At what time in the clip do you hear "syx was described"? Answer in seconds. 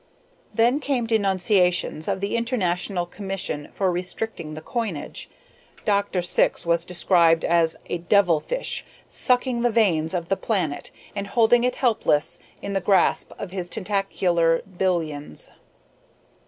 6.23-7.45